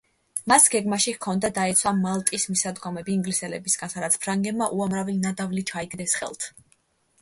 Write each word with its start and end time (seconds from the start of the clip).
მას 0.51 0.63
გეგმაში 0.75 1.13
ჰქონდა 1.17 1.51
დაეცვა 1.57 1.93
მალტის 1.99 2.47
მისადგომები 2.55 3.15
ინგლისელებისგან, 3.19 3.95
სადაც 3.97 4.21
ფრანგებმა 4.27 4.75
უამრავი 4.81 5.21
ნადავლი 5.25 5.71
ჩაიგდეს 5.75 6.23
ხელთ. 6.23 6.55